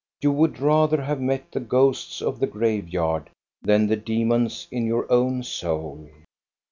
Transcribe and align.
You 0.19 0.31
would 0.31 0.57
rather 0.59 0.99
have 1.03 1.21
met 1.21 1.51
the 1.51 1.59
ghosts 1.59 2.23
of 2.23 2.39
the 2.39 2.47
graveyard 2.47 3.29
than 3.61 3.85
the 3.85 3.95
demons 3.95 4.67
in 4.71 4.87
your 4.87 5.05
own 5.11 5.43
soul. 5.43 6.09